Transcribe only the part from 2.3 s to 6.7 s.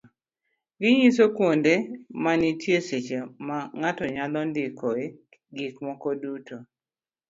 nitie seche ma ng'ato nyalo ndikoe gik moko duto.